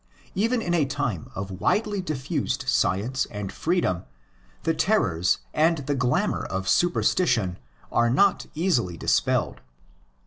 Even 0.33 0.63
in 0.63 0.73
a 0.73 0.83
time 0.87 1.29
of 1.35 1.61
widely 1.61 2.01
diffused 2.01 2.67
science 2.67 3.27
and 3.29 3.51
freedom 3.51 4.05
the 4.63 4.73
terrors 4.73 5.37
and 5.53 5.77
the 5.85 5.93
glamour 5.93 6.43
of 6.43 6.67
superstition 6.67 7.59
are 7.91 8.09
not 8.09 8.47
easily 8.55 8.97
dispelled. 8.97 9.61